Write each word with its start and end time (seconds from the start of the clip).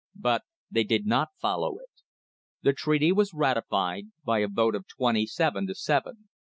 But 0.19 0.41
they 0.71 0.83
did 0.83 1.05
not 1.05 1.29
follow 1.39 1.77
it. 1.77 2.01
The 2.63 2.73
treaty 2.73 3.11
was 3.11 3.35
ratified 3.35 4.05
by 4.25 4.39
a 4.39 4.47
vote 4.47 4.73
of 4.73 4.87
twenty 4.87 5.27
seven 5.27 5.67
to 5.67 5.75
seven. 5.75 6.27